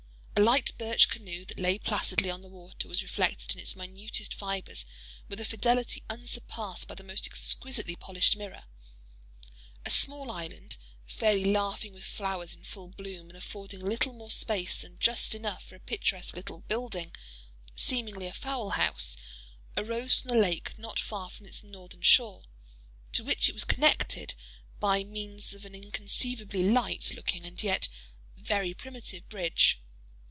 [0.37, 4.33] A light birch canoe that lay placidly on the water, was reflected in its minutest
[4.33, 4.85] fibres
[5.29, 8.63] with a fidelity unsurpassed by the most exquisitely polished mirror.
[9.85, 14.77] A small island, fairly laughing with flowers in full bloom, and affording little more space
[14.77, 17.11] than just enough for a picturesque little building,
[17.75, 23.53] seemingly a fowl house—arose from the lake not far from its northern shore—to which it
[23.53, 24.33] was connected
[24.79, 27.89] by means of an inconceivably light looking and yet
[28.35, 29.79] very primitive bridge.